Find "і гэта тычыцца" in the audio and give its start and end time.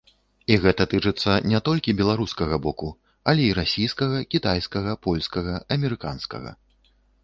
0.53-1.35